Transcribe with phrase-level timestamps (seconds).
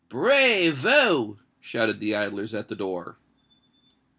[0.09, 3.19] "Brayvo!" shouted the idlers at the door.